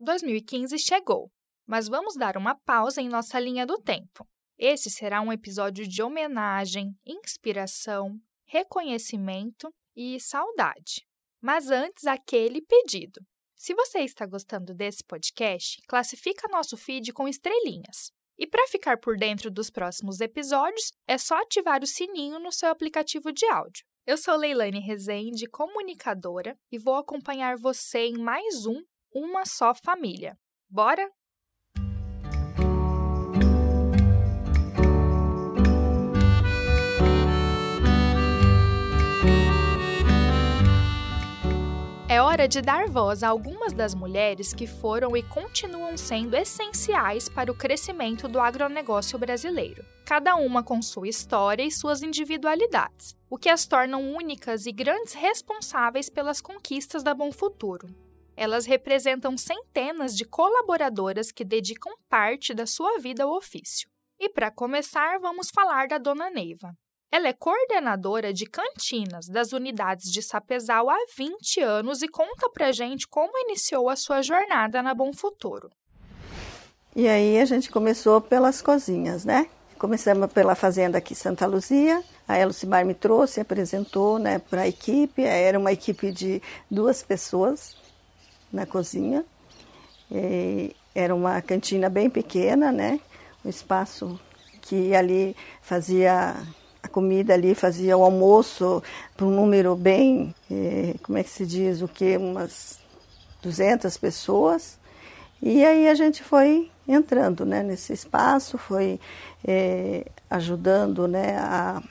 2015 0.00 0.78
chegou, 0.78 1.30
mas 1.66 1.88
vamos 1.88 2.14
dar 2.14 2.36
uma 2.36 2.54
pausa 2.54 3.00
em 3.00 3.08
nossa 3.08 3.38
linha 3.40 3.66
do 3.66 3.78
tempo. 3.78 4.26
Esse 4.56 4.90
será 4.90 5.20
um 5.20 5.32
episódio 5.32 5.86
de 5.86 6.02
homenagem, 6.02 6.96
inspiração, 7.04 8.16
reconhecimento 8.46 9.72
e 9.96 10.20
saudade. 10.20 11.04
Mas 11.40 11.70
antes, 11.70 12.06
aquele 12.06 12.62
pedido. 12.62 13.20
Se 13.56 13.74
você 13.74 13.98
está 13.98 14.24
gostando 14.24 14.72
desse 14.72 15.02
podcast, 15.04 15.80
classifica 15.88 16.48
nosso 16.48 16.76
feed 16.76 17.12
com 17.12 17.26
estrelinhas. 17.26 18.12
E 18.38 18.46
para 18.46 18.68
ficar 18.68 18.98
por 18.98 19.16
dentro 19.16 19.50
dos 19.50 19.68
próximos 19.68 20.20
episódios, 20.20 20.92
é 21.08 21.18
só 21.18 21.36
ativar 21.42 21.82
o 21.82 21.86
sininho 21.86 22.38
no 22.38 22.52
seu 22.52 22.68
aplicativo 22.70 23.32
de 23.32 23.44
áudio. 23.46 23.84
Eu 24.06 24.16
sou 24.16 24.36
Leilane 24.36 24.78
Rezende, 24.78 25.48
comunicadora, 25.48 26.56
e 26.70 26.78
vou 26.78 26.94
acompanhar 26.94 27.56
você 27.58 28.06
em 28.06 28.16
mais 28.16 28.64
um 28.64 28.80
Uma 29.20 29.44
Só 29.44 29.74
Família. 29.74 30.38
Bora? 30.70 31.10
É 42.08 42.22
hora 42.22 42.46
de 42.46 42.60
dar 42.62 42.88
voz 42.88 43.24
a 43.24 43.28
algumas 43.28 43.72
das 43.72 43.92
mulheres 43.92 44.54
que 44.54 44.68
foram 44.68 45.16
e 45.16 45.22
continuam 45.24 45.96
sendo 45.96 46.36
essenciais 46.36 47.28
para 47.28 47.50
o 47.50 47.56
crescimento 47.56 48.28
do 48.28 48.38
agronegócio 48.38 49.18
brasileiro, 49.18 49.84
cada 50.06 50.36
uma 50.36 50.62
com 50.62 50.80
sua 50.80 51.08
história 51.08 51.64
e 51.64 51.72
suas 51.72 52.02
individualidades, 52.02 53.16
o 53.28 53.36
que 53.36 53.48
as 53.48 53.66
tornam 53.66 54.14
únicas 54.14 54.64
e 54.64 54.70
grandes 54.70 55.14
responsáveis 55.14 56.08
pelas 56.08 56.40
conquistas 56.40 57.02
da 57.02 57.12
Bom 57.12 57.32
Futuro. 57.32 58.07
Elas 58.40 58.66
representam 58.66 59.36
centenas 59.36 60.16
de 60.16 60.24
colaboradoras 60.24 61.32
que 61.32 61.44
dedicam 61.44 61.92
parte 62.08 62.54
da 62.54 62.66
sua 62.66 63.00
vida 63.00 63.24
ao 63.24 63.36
ofício. 63.36 63.90
E 64.16 64.28
para 64.28 64.48
começar, 64.48 65.18
vamos 65.18 65.48
falar 65.52 65.88
da 65.88 65.98
Dona 65.98 66.30
Neiva. 66.30 66.72
Ela 67.10 67.26
é 67.26 67.32
coordenadora 67.32 68.32
de 68.32 68.46
cantinas 68.46 69.26
das 69.26 69.52
unidades 69.52 70.12
de 70.12 70.22
Sapezal 70.22 70.88
há 70.88 70.96
20 71.16 71.60
anos 71.62 72.00
e 72.00 72.06
conta 72.06 72.48
pra 72.48 72.70
gente 72.70 73.08
como 73.08 73.36
iniciou 73.38 73.90
a 73.90 73.96
sua 73.96 74.22
jornada 74.22 74.84
na 74.84 74.94
Bom 74.94 75.12
Futuro. 75.12 75.68
E 76.94 77.08
aí 77.08 77.40
a 77.40 77.44
gente 77.44 77.68
começou 77.68 78.20
pelas 78.20 78.62
cozinhas, 78.62 79.24
né? 79.24 79.48
Começamos 79.80 80.32
pela 80.32 80.54
fazenda 80.54 80.98
aqui 80.98 81.12
Santa 81.12 81.44
Luzia. 81.44 82.04
A 82.28 82.38
Elcimar 82.38 82.86
me 82.86 82.94
trouxe, 82.94 83.40
apresentou 83.40 84.16
né, 84.16 84.38
para 84.38 84.62
a 84.62 84.68
equipe. 84.68 85.24
Era 85.24 85.58
uma 85.58 85.72
equipe 85.72 86.12
de 86.12 86.40
duas 86.70 87.02
pessoas 87.02 87.87
na 88.52 88.66
cozinha. 88.66 89.24
E 90.10 90.74
era 90.94 91.14
uma 91.14 91.40
cantina 91.42 91.88
bem 91.88 92.08
pequena, 92.08 92.72
né? 92.72 93.00
Um 93.44 93.48
espaço 93.48 94.18
que 94.62 94.94
ali 94.94 95.36
fazia 95.62 96.36
a 96.82 96.88
comida 96.88 97.34
ali, 97.34 97.54
fazia 97.54 97.96
o 97.96 98.02
almoço 98.02 98.82
para 99.16 99.26
um 99.26 99.30
número 99.30 99.74
bem, 99.74 100.34
eh, 100.50 100.94
como 101.02 101.18
é 101.18 101.22
que 101.22 101.30
se 101.30 101.46
diz, 101.46 101.82
o 101.82 101.88
que, 101.88 102.16
umas 102.16 102.78
200 103.42 103.96
pessoas. 103.96 104.78
E 105.40 105.64
aí 105.64 105.88
a 105.88 105.94
gente 105.94 106.22
foi 106.22 106.70
entrando 106.86 107.44
né, 107.44 107.62
nesse 107.62 107.92
espaço, 107.92 108.58
foi 108.58 108.98
eh, 109.46 110.06
ajudando 110.28 111.06
né, 111.06 111.36
a, 111.38 111.82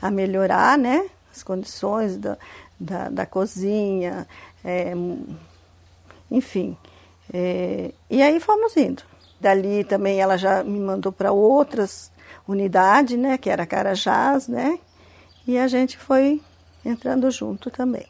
a 0.00 0.10
melhorar 0.10 0.78
né, 0.78 1.08
as 1.32 1.42
condições 1.42 2.16
da, 2.16 2.36
da, 2.78 3.08
da 3.08 3.26
cozinha, 3.26 4.26
é, 4.64 4.92
enfim. 6.34 6.76
É, 7.32 7.92
e 8.10 8.22
aí 8.22 8.38
fomos 8.40 8.76
indo. 8.76 9.02
Dali 9.40 9.84
também 9.84 10.20
ela 10.20 10.36
já 10.36 10.62
me 10.64 10.78
mandou 10.78 11.12
para 11.12 11.32
outras 11.32 12.12
unidade, 12.46 13.16
né, 13.16 13.38
que 13.38 13.48
era 13.48 13.66
Carajás, 13.66 14.48
né, 14.48 14.78
e 15.46 15.58
a 15.58 15.66
gente 15.66 15.96
foi 15.96 16.42
entrando 16.84 17.30
junto 17.30 17.70
também. 17.70 18.06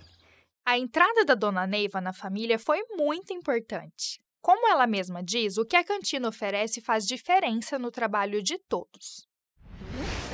A 0.66 0.78
entrada 0.78 1.24
da 1.24 1.34
dona 1.34 1.66
Neiva 1.66 2.00
na 2.00 2.12
família 2.12 2.58
foi 2.58 2.82
muito 2.96 3.32
importante. 3.32 4.20
Como 4.40 4.68
ela 4.68 4.86
mesma 4.86 5.22
diz, 5.22 5.56
o 5.56 5.64
que 5.64 5.76
a 5.76 5.84
cantina 5.84 6.28
oferece 6.28 6.80
faz 6.80 7.06
diferença 7.06 7.78
no 7.78 7.90
trabalho 7.90 8.42
de 8.42 8.58
todos. 8.58 9.26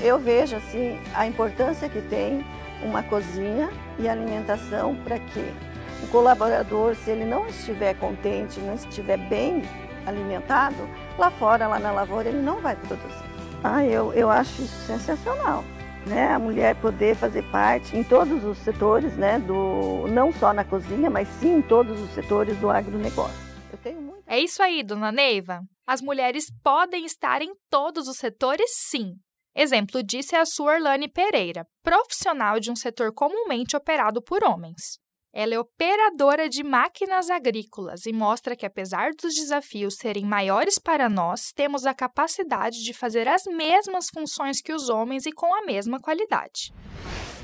Eu 0.03 0.19
vejo 0.19 0.57
assim 0.57 0.99
a 1.15 1.27
importância 1.27 1.89
que 1.89 2.01
tem 2.09 2.43
uma 2.83 3.03
cozinha 3.03 3.69
e 3.99 4.09
alimentação 4.09 4.97
para 5.05 5.19
que 5.19 5.70
o 6.03 6.09
colaborador, 6.09 6.95
se 6.95 7.11
ele 7.11 7.25
não 7.25 7.47
estiver 7.47 7.95
contente, 7.95 8.61
não 8.61 8.75
estiver 8.75 9.19
bem 9.29 9.63
alimentado, 10.07 10.89
lá 11.19 11.31
fora, 11.31 11.67
lá 11.69 11.79
na 11.79 11.93
lavoura, 11.93 12.29
ele 12.29 12.43
não 12.43 12.61
vai 12.61 12.77
produzir. 12.77 13.25
Ah, 13.63 13.85
eu, 13.85 14.13
eu 14.15 14.31
acho 14.31 14.63
isso 14.63 14.87
sensacional. 14.87 15.65
Né, 16.07 16.33
a 16.33 16.39
mulher 16.39 16.75
poder 16.77 17.15
fazer 17.15 17.43
parte 17.51 17.95
em 17.95 18.03
todos 18.03 18.43
os 18.43 18.57
setores, 18.57 19.19
né, 19.19 19.39
do, 19.39 20.07
não 20.09 20.33
só 20.33 20.51
na 20.51 20.65
cozinha, 20.65 21.11
mas 21.11 21.29
sim 21.29 21.57
em 21.57 21.63
todos 21.63 22.01
os 22.01 22.11
setores 22.15 22.57
do 22.57 22.71
agronegócio. 22.71 23.37
Eu 23.71 23.77
tenho 23.77 24.01
muito... 24.01 24.23
É 24.27 24.41
isso 24.41 24.63
aí, 24.63 24.83
dona 24.83 25.13
Neiva. 25.13 25.61
As 25.87 26.01
mulheres 26.01 26.47
podem 26.65 27.05
estar 27.05 27.43
em 27.43 27.53
todos 27.69 28.09
os 28.09 28.17
setores, 28.17 28.71
sim. 28.89 29.13
Exemplo 29.55 30.03
disso 30.03 30.35
é 30.35 30.41
a 30.41 30.47
sua 30.47 30.77
Orlane 30.77 31.07
Pereira, 31.07 31.67
profissional 31.83 32.59
de 32.59 32.71
um 32.71 32.77
setor 32.77 33.13
comumente 33.13 33.77
operado 33.77 34.23
por 34.23 34.43
homens. 34.43 34.99
Ela 35.33 35.55
é 35.55 35.61
operadora 35.61 36.49
de 36.49 36.65
máquinas 36.65 37.31
agrícolas 37.31 38.05
e 38.05 38.13
mostra 38.13 38.57
que, 38.57 38.67
apesar 38.67 39.13
dos 39.13 39.33
desafios 39.35 39.95
serem 39.97 40.25
maiores 40.25 40.77
para 40.77 41.09
nós, 41.09 41.53
temos 41.53 41.87
a 41.87 41.95
capacidade 41.95 42.83
de 42.83 42.93
fazer 42.93 43.29
as 43.29 43.45
mesmas 43.45 44.09
funções 44.13 44.61
que 44.61 44.73
os 44.73 44.89
homens 44.89 45.27
e 45.27 45.33
com 45.33 45.55
a 45.55 45.65
mesma 45.65 46.01
qualidade. 46.01 46.75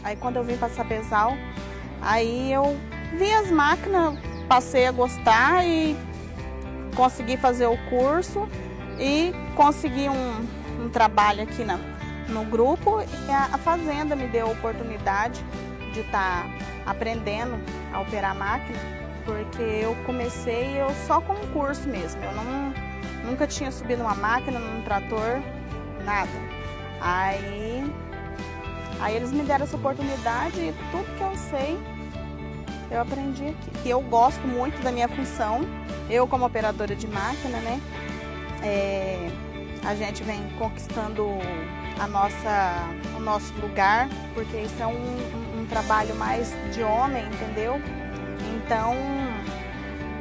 Aí, 0.03 0.17
quando 0.17 0.37
eu 0.37 0.43
vim 0.43 0.57
para 0.57 0.69
Sapezal, 0.69 1.35
aí 2.03 2.53
eu 2.53 2.77
vi 3.17 3.31
as 3.33 3.53
máquinas, 3.53 4.19
passei 4.49 4.87
a 4.87 4.91
gostar 4.91 5.65
e 5.65 5.95
consegui 6.97 7.37
fazer 7.37 7.67
o 7.67 7.79
curso 7.89 8.49
e 8.99 9.31
consegui 9.55 10.09
um, 10.09 10.85
um 10.85 10.91
trabalho 10.91 11.45
aqui 11.45 11.63
na, 11.63 11.77
no 12.29 12.45
grupo 12.47 13.01
e 13.01 13.31
a, 13.31 13.45
a 13.53 13.59
fazenda 13.59 14.17
me 14.17 14.27
deu 14.27 14.49
a 14.49 14.51
oportunidade 14.51 15.45
de 15.97 16.03
estar 16.03 16.45
tá 16.45 16.91
aprendendo 16.91 17.59
a 17.93 18.01
operar 18.01 18.33
a 18.33 18.35
máquina, 18.35 18.79
porque 19.25 19.63
eu 19.63 19.97
comecei 20.05 20.81
eu 20.81 20.91
só 21.07 21.21
com 21.21 21.33
um 21.33 21.47
curso 21.53 21.89
mesmo. 21.89 22.23
Eu 22.23 22.33
não, 22.33 22.75
nunca 23.25 23.47
tinha 23.47 23.73
subido 23.73 24.03
uma 24.03 24.15
máquina, 24.15 24.59
num 24.59 24.83
trator, 24.83 25.41
nada. 26.05 26.31
Aí, 27.01 27.93
aí 29.01 29.17
eles 29.17 29.33
me 29.33 29.43
deram 29.43 29.65
essa 29.65 29.77
oportunidade 29.77 30.61
e 30.61 30.75
tudo 30.91 31.17
que 31.17 31.23
eu 31.23 31.37
sei 31.51 31.97
eu 32.91 33.01
aprendi 33.01 33.49
aqui. 33.49 33.89
Eu 33.89 34.01
gosto 34.01 34.47
muito 34.47 34.81
da 34.83 34.93
minha 34.93 35.09
função. 35.09 35.61
Eu 36.09 36.27
como 36.27 36.47
operadora 36.47 36.95
de 36.95 37.07
máquina, 37.09 37.59
né? 37.59 37.81
É, 38.63 39.29
a 39.85 39.95
gente 39.95 40.23
vem 40.23 40.41
conquistando 40.59 41.27
a 41.99 42.07
nossa, 42.07 42.89
o 43.17 43.21
nosso 43.21 43.53
lugar, 43.61 44.09
porque 44.35 44.59
isso 44.59 44.81
é 44.81 44.87
um, 44.87 45.56
um 45.67 45.69
trabalho 45.69 46.15
mais 46.15 46.55
de 46.73 46.83
homem, 46.83 47.25
entendeu? 47.27 47.75
Então, 48.55 48.95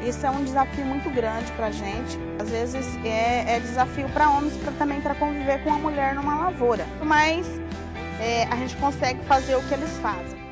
isso 0.03 0.25
é 0.25 0.29
um 0.29 0.43
desafio 0.43 0.83
muito 0.85 1.09
grande 1.11 1.51
para 1.53 1.67
a 1.67 1.71
gente. 1.71 2.17
Às 2.39 2.49
vezes 2.49 2.85
é, 3.05 3.55
é 3.55 3.59
desafio 3.59 4.09
para 4.09 4.29
homens 4.29 4.57
pra, 4.57 4.71
também 4.73 4.99
para 5.01 5.13
conviver 5.15 5.63
com 5.63 5.71
a 5.71 5.77
mulher 5.77 6.15
numa 6.15 6.35
lavoura, 6.35 6.85
mas 7.03 7.47
é, 8.19 8.43
a 8.45 8.55
gente 8.55 8.75
consegue 8.77 9.23
fazer 9.25 9.55
o 9.55 9.67
que 9.67 9.73
eles 9.73 9.95
fazem. 9.99 10.43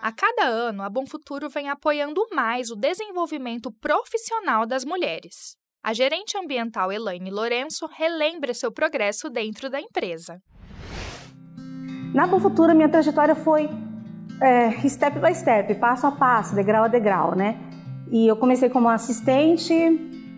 A 0.00 0.12
cada 0.12 0.46
ano, 0.46 0.82
a 0.82 0.90
Bom 0.90 1.06
Futuro 1.06 1.48
vem 1.48 1.68
apoiando 1.68 2.26
mais 2.32 2.70
o 2.70 2.76
desenvolvimento 2.76 3.70
profissional 3.72 4.66
das 4.66 4.84
mulheres. 4.84 5.56
A 5.82 5.92
gerente 5.92 6.36
ambiental 6.36 6.90
Elaine 6.90 7.30
Lourenço 7.30 7.86
relembra 7.92 8.54
seu 8.54 8.72
progresso 8.72 9.28
dentro 9.28 9.68
da 9.68 9.80
empresa. 9.80 10.40
Na 12.14 12.28
Futura, 12.28 12.74
minha 12.74 12.88
trajetória 12.88 13.34
foi 13.34 13.68
é, 14.40 14.70
step 14.88 15.18
by 15.18 15.34
step, 15.34 15.74
passo 15.76 16.06
a 16.06 16.12
passo, 16.12 16.54
degrau 16.54 16.84
a 16.84 16.88
degrau, 16.88 17.34
né? 17.34 17.56
E 18.10 18.26
eu 18.26 18.36
comecei 18.36 18.68
como 18.68 18.88
assistente, 18.88 19.74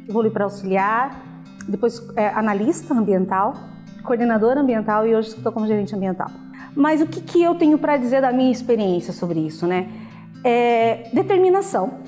evolui 0.08 0.30
para 0.30 0.44
auxiliar, 0.44 1.42
depois 1.68 2.00
é, 2.16 2.28
analista 2.28 2.94
ambiental, 2.94 3.54
coordenadora 4.02 4.60
ambiental 4.60 5.06
e 5.06 5.14
hoje 5.14 5.28
estou 5.28 5.52
como 5.52 5.66
gerente 5.66 5.94
ambiental. 5.94 6.30
Mas 6.74 7.00
o 7.00 7.06
que, 7.06 7.20
que 7.20 7.42
eu 7.42 7.54
tenho 7.54 7.78
para 7.78 7.96
dizer 7.96 8.20
da 8.20 8.32
minha 8.32 8.52
experiência 8.52 9.12
sobre 9.12 9.40
isso, 9.40 9.66
né? 9.66 9.88
É, 10.44 11.10
determinação 11.12 12.04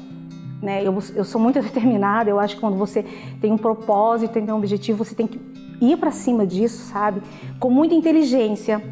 né? 0.62 0.82
Eu, 0.84 0.96
eu 1.14 1.24
sou 1.24 1.40
muito 1.40 1.60
determinada, 1.62 2.28
eu 2.28 2.38
acho 2.38 2.56
que 2.56 2.60
quando 2.60 2.76
você 2.76 3.04
tem 3.40 3.52
um 3.52 3.58
propósito, 3.58 4.32
tem 4.32 4.50
um 4.50 4.56
objetivo, 4.56 5.04
você 5.04 5.14
tem 5.14 5.26
que 5.26 5.40
ir 5.80 5.96
para 5.96 6.10
cima 6.10 6.46
disso, 6.46 6.90
sabe? 6.90 7.22
Com 7.58 7.70
muita 7.70 7.94
inteligência, 7.94 8.82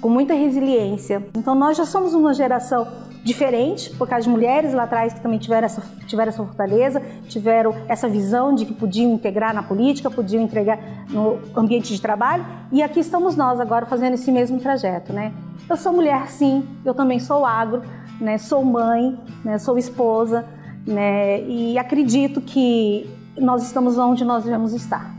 com 0.00 0.08
muita 0.08 0.34
resiliência. 0.34 1.26
Então 1.36 1.54
nós 1.54 1.76
já 1.76 1.84
somos 1.84 2.14
uma 2.14 2.34
geração 2.34 2.86
diferente, 3.24 3.88
por 3.96 4.06
causa 4.06 4.24
de 4.24 4.30
mulheres 4.30 4.74
lá 4.74 4.82
atrás 4.82 5.14
que 5.14 5.20
também 5.20 5.38
tiveram 5.38 5.64
essa, 5.64 5.82
tiveram 6.06 6.28
essa 6.28 6.44
fortaleza, 6.44 7.02
tiveram 7.26 7.74
essa 7.88 8.06
visão 8.06 8.54
de 8.54 8.66
que 8.66 8.74
podiam 8.74 9.14
integrar 9.14 9.54
na 9.54 9.62
política, 9.62 10.10
podiam 10.10 10.42
entregar 10.42 10.78
no 11.08 11.38
ambiente 11.56 11.94
de 11.94 12.00
trabalho, 12.00 12.44
e 12.70 12.82
aqui 12.82 13.00
estamos 13.00 13.34
nós 13.34 13.58
agora 13.58 13.86
fazendo 13.86 14.12
esse 14.12 14.30
mesmo 14.30 14.60
trajeto, 14.60 15.12
né? 15.12 15.32
Eu 15.68 15.76
sou 15.76 15.92
mulher, 15.94 16.28
sim, 16.28 16.68
eu 16.84 16.92
também 16.92 17.18
sou 17.18 17.46
agro, 17.46 17.82
né? 18.20 18.36
Sou 18.36 18.62
mãe, 18.62 19.18
né? 19.42 19.56
Sou 19.56 19.78
esposa, 19.78 20.44
né? 20.86 21.40
E 21.44 21.78
acredito 21.78 22.42
que 22.42 23.08
nós 23.38 23.62
estamos 23.62 23.96
onde 23.96 24.22
nós 24.22 24.44
devemos 24.44 24.74
estar. 24.74 25.10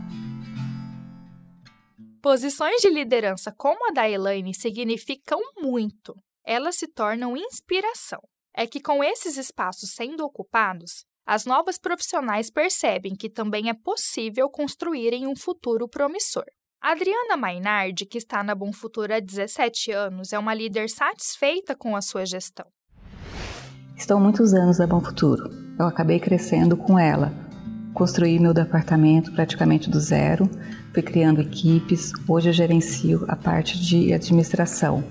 Posições 2.28 2.82
de 2.82 2.90
liderança 2.90 3.54
como 3.56 3.88
a 3.88 3.92
da 3.92 4.10
Elaine 4.10 4.52
significam 4.52 5.38
muito 5.56 6.12
elas 6.44 6.74
se 6.74 6.88
tornam 6.88 7.36
inspiração. 7.36 8.18
É 8.52 8.66
que 8.66 8.80
com 8.80 9.04
esses 9.04 9.36
espaços 9.36 9.90
sendo 9.94 10.24
ocupados, 10.24 11.04
as 11.24 11.44
novas 11.44 11.78
profissionais 11.78 12.50
percebem 12.50 13.14
que 13.14 13.30
também 13.30 13.68
é 13.68 13.74
possível 13.74 14.50
construírem 14.50 15.24
um 15.24 15.36
futuro 15.36 15.88
promissor. 15.88 16.46
Adriana 16.82 17.36
Mainardi, 17.36 18.04
que 18.04 18.18
está 18.18 18.42
na 18.42 18.56
Bom 18.56 18.72
Futuro 18.72 19.14
há 19.14 19.20
17 19.20 19.92
anos, 19.92 20.32
é 20.32 20.38
uma 20.38 20.52
líder 20.52 20.90
satisfeita 20.90 21.76
com 21.76 21.94
a 21.94 22.02
sua 22.02 22.26
gestão. 22.26 22.66
Estou 23.96 24.18
muitos 24.18 24.52
anos 24.52 24.80
na 24.80 24.86
Bom 24.88 25.00
Futuro. 25.00 25.48
Eu 25.78 25.86
acabei 25.86 26.18
crescendo 26.18 26.76
com 26.76 26.98
ela. 26.98 27.45
Construí 27.96 28.38
meu 28.38 28.52
departamento 28.52 29.32
praticamente 29.32 29.88
do 29.88 29.98
zero, 29.98 30.50
fui 30.92 31.02
criando 31.02 31.40
equipes. 31.40 32.12
Hoje 32.28 32.50
eu 32.50 32.52
gerencio 32.52 33.24
a 33.26 33.34
parte 33.34 33.80
de 33.80 34.12
administração, 34.12 35.02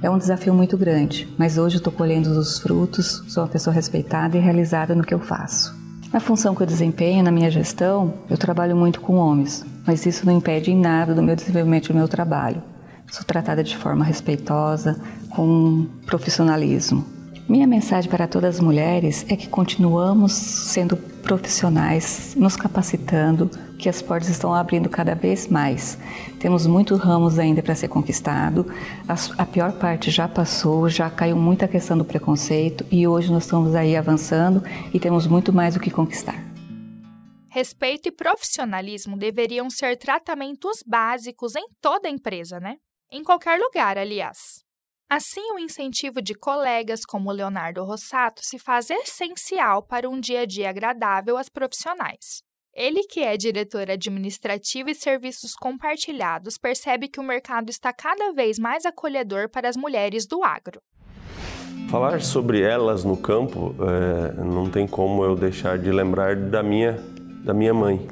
é 0.00 0.08
um 0.08 0.16
desafio 0.16 0.54
muito 0.54 0.78
grande, 0.78 1.28
mas 1.36 1.58
hoje 1.58 1.76
estou 1.76 1.92
colhendo 1.92 2.30
os 2.30 2.58
frutos, 2.58 3.22
sou 3.28 3.42
uma 3.42 3.50
pessoa 3.50 3.74
respeitada 3.74 4.34
e 4.34 4.40
realizada 4.40 4.94
no 4.94 5.04
que 5.04 5.12
eu 5.12 5.20
faço. 5.20 5.78
Na 6.10 6.18
função 6.18 6.54
que 6.54 6.62
eu 6.62 6.66
desempenho 6.66 7.22
na 7.22 7.30
minha 7.30 7.50
gestão, 7.50 8.14
eu 8.30 8.38
trabalho 8.38 8.74
muito 8.74 9.02
com 9.02 9.16
homens, 9.16 9.62
mas 9.86 10.06
isso 10.06 10.24
não 10.24 10.32
impede 10.32 10.70
em 10.70 10.80
nada 10.80 11.14
do 11.14 11.22
meu 11.22 11.36
desenvolvimento 11.36 11.88
do 11.88 11.94
meu 11.98 12.08
trabalho. 12.08 12.62
Sou 13.10 13.26
tratada 13.26 13.62
de 13.62 13.76
forma 13.76 14.06
respeitosa, 14.06 14.98
com 15.28 15.86
profissionalismo. 16.06 17.15
Minha 17.48 17.66
mensagem 17.66 18.10
para 18.10 18.26
todas 18.26 18.56
as 18.56 18.60
mulheres 18.60 19.24
é 19.28 19.36
que 19.36 19.48
continuamos 19.48 20.32
sendo 20.32 20.96
profissionais, 20.96 22.34
nos 22.36 22.56
capacitando, 22.56 23.48
que 23.78 23.88
as 23.88 24.02
portas 24.02 24.28
estão 24.28 24.52
abrindo 24.52 24.88
cada 24.88 25.14
vez 25.14 25.46
mais. 25.46 25.96
Temos 26.40 26.66
muitos 26.66 26.98
ramos 26.98 27.38
ainda 27.38 27.62
para 27.62 27.76
ser 27.76 27.86
conquistado. 27.86 28.66
A, 29.08 29.14
a, 29.42 29.46
pior 29.46 29.72
parte 29.78 30.10
já 30.10 30.26
passou, 30.26 30.88
já 30.88 31.08
caiu 31.08 31.36
muita 31.36 31.68
questão 31.68 31.96
do 31.96 32.04
preconceito 32.04 32.84
e 32.90 33.06
hoje 33.06 33.30
nós 33.30 33.44
estamos 33.44 33.76
aí 33.76 33.96
avançando 33.96 34.60
e 34.92 34.98
temos 34.98 35.28
muito 35.28 35.52
mais 35.52 35.76
o 35.76 35.80
que 35.80 35.90
conquistar. 35.90 36.44
Respeito 37.48 38.08
e 38.08 38.12
profissionalismo 38.12 39.16
deveriam 39.16 39.70
ser 39.70 39.96
tratamentos 39.96 40.82
básicos 40.84 41.54
em 41.54 41.66
toda 41.80 42.08
empresa, 42.08 42.58
né? 42.58 42.74
Em 43.10 43.22
qualquer 43.22 43.58
lugar, 43.60 43.96
aliás. 43.96 44.65
Assim, 45.08 45.52
o 45.52 45.58
incentivo 45.60 46.20
de 46.20 46.34
colegas 46.34 47.04
como 47.04 47.30
Leonardo 47.30 47.84
Rossato 47.84 48.40
se 48.42 48.58
faz 48.58 48.90
essencial 48.90 49.80
para 49.80 50.10
um 50.10 50.18
dia 50.18 50.40
a 50.40 50.44
dia 50.44 50.68
agradável 50.68 51.36
às 51.36 51.48
profissionais. 51.48 52.42
Ele, 52.74 53.04
que 53.04 53.20
é 53.20 53.36
diretor 53.36 53.88
administrativo 53.88 54.90
e 54.90 54.96
serviços 54.96 55.54
compartilhados, 55.54 56.58
percebe 56.58 57.06
que 57.06 57.20
o 57.20 57.22
mercado 57.22 57.70
está 57.70 57.92
cada 57.92 58.32
vez 58.32 58.58
mais 58.58 58.84
acolhedor 58.84 59.48
para 59.48 59.68
as 59.68 59.76
mulheres 59.76 60.26
do 60.26 60.42
agro. 60.42 60.80
Falar 61.88 62.20
sobre 62.20 62.60
elas 62.60 63.04
no 63.04 63.16
campo, 63.16 63.76
é, 63.78 64.42
não 64.42 64.68
tem 64.68 64.88
como 64.88 65.24
eu 65.24 65.36
deixar 65.36 65.78
de 65.78 65.92
lembrar 65.92 66.34
da 66.34 66.64
minha, 66.64 67.00
da 67.44 67.54
minha 67.54 67.72
mãe, 67.72 68.04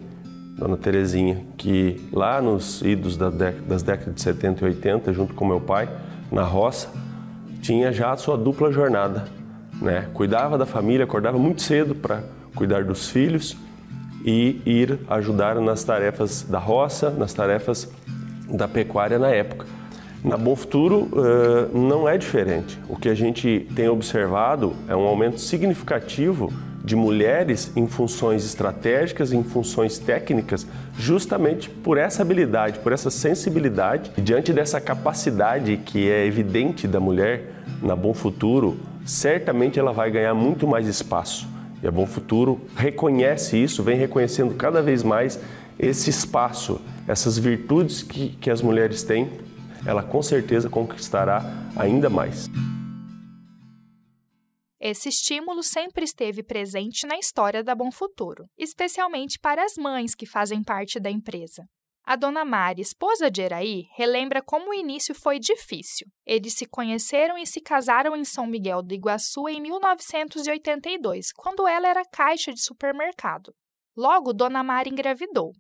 Dona 0.57 0.77
Terezinha, 0.77 1.45
que 1.59 2.01
lá 2.13 2.41
nos 2.41 2.83
idos 2.83 3.17
das 3.17 3.35
décadas 3.83 4.15
de 4.15 4.23
70 4.23 4.65
e 4.65 4.69
80, 4.69 5.13
junto 5.13 5.35
com 5.35 5.45
meu 5.45 5.61
pai, 5.61 5.89
na 6.35 6.43
roça, 6.43 6.89
tinha 7.63 7.93
já 7.93 8.13
a 8.13 8.17
sua 8.17 8.37
dupla 8.37 8.73
jornada. 8.73 9.25
Né? 9.81 10.09
Cuidava 10.13 10.59
da 10.59 10.67
família, 10.67 11.05
acordava 11.05 11.39
muito 11.39 11.63
cedo 11.63 11.95
para 11.95 12.23
cuidar 12.55 12.85
dos 12.85 13.09
filhos 13.09 13.57
e 14.25 14.61
ir 14.67 14.99
ajudar 15.09 15.57
nas 15.61 15.85
tarefas 15.85 16.43
da 16.43 16.59
roça, 16.59 17.11
nas 17.11 17.33
tarefas 17.33 17.91
da 18.49 18.67
pecuária 18.67 19.19
na 19.19 19.29
época. 19.29 19.67
Na 20.25 20.37
Bom 20.37 20.57
Futuro 20.57 21.11
não 21.73 22.09
é 22.09 22.17
diferente. 22.17 22.81
O 22.89 22.97
que 22.97 23.11
a 23.11 23.15
gente 23.15 23.67
tem 23.77 23.89
observado 23.89 24.75
é 24.89 24.97
um 24.97 25.03
aumento 25.03 25.39
significativo 25.39 26.51
de 26.85 26.95
mulheres 26.95 27.73
em 27.75 27.87
funções 27.87 28.45
estratégicas, 28.45 29.33
em 29.33 29.43
funções 29.43 29.99
técnicas, 29.99 30.67
justamente 30.99 31.71
por 31.71 31.97
essa 31.97 32.23
habilidade, 32.23 32.79
por 32.79 32.93
essa 32.93 33.11
sensibilidade. 33.11 34.13
E 34.19 34.21
diante 34.21 34.53
dessa 34.53 34.81
capacidade 34.81 35.79
que 35.79 36.11
é 36.11 36.27
evidente 36.27 36.87
da 36.87 37.01
mulher 37.01 37.51
na 37.83 37.97
Bom 37.97 38.13
Futuro, 38.13 38.79
certamente 39.05 39.79
ela 39.79 39.93
vai 39.93 40.11
ganhar 40.11 40.35
muito 40.35 40.67
mais 40.67 40.87
espaço 40.87 41.55
e 41.85 41.87
a 41.87 41.91
Bom 41.91 42.07
Futuro 42.07 42.59
reconhece 42.75 43.63
isso, 43.63 43.83
vem 43.83 43.95
reconhecendo 43.95 44.55
cada 44.55 44.81
vez 44.81 45.03
mais 45.03 45.39
esse 45.79 46.09
espaço, 46.09 46.81
essas 47.07 47.39
virtudes 47.39 48.03
que, 48.03 48.31
que 48.41 48.51
as 48.51 48.63
mulheres 48.63 49.03
têm, 49.03 49.29
ela 49.85 50.03
com 50.03 50.23
certeza 50.23 50.71
conquistará 50.71 51.45
ainda 51.77 52.09
mais. 52.09 52.51
Esse 54.87 55.09
estímulo 55.09 55.63
sempre 55.63 56.05
esteve 56.05 56.43
presente 56.43 57.07
na 57.07 57.17
história 57.17 57.65
da 57.65 57.75
Bom 57.75 57.91
Futuro, 57.91 58.45
especialmente 58.55 59.39
para 59.41 59.65
as 59.65 59.77
mães 59.79 60.15
que 60.15 60.27
fazem 60.27 60.63
parte 60.63 61.01
da 61.01 61.11
empresa. 61.11 61.65
A 62.05 62.17
dona 62.17 62.45
Mari, 62.45 62.83
esposa 62.83 63.31
de 63.31 63.41
Eraí, 63.41 63.85
relembra 63.97 64.43
como 64.43 64.69
o 64.69 64.75
início 64.75 65.15
foi 65.15 65.39
difícil. 65.39 66.07
Eles 66.27 66.53
se 66.53 66.67
conheceram 66.67 67.39
e 67.39 67.47
se 67.47 67.63
casaram 67.63 68.15
em 68.15 68.27
São 68.27 68.47
Miguel 68.47 68.83
do 68.83 68.93
Iguaçu 68.93 69.49
em 69.49 69.59
1982, 69.59 71.33
quando 71.33 71.67
ela 71.67 71.89
era 71.89 72.05
caixa 72.05 72.53
de 72.53 72.63
supermercado. 72.63 73.55
Logo, 73.97 74.35
dona 74.35 74.63
Mari 74.63 74.91
engravidou. 74.91 75.53